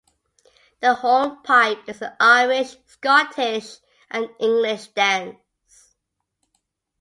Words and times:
The 0.79 0.95
hornpipe 0.95 1.87
is 1.87 2.01
an 2.01 2.13
Irish, 2.19 2.75
Scottish 2.87 3.77
and 4.09 4.31
English 4.39 4.87
dance. 4.93 5.93